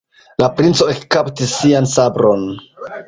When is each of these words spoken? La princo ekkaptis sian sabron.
La 0.43 0.47
princo 0.61 0.87
ekkaptis 0.93 1.53
sian 1.59 1.91
sabron. 1.93 2.49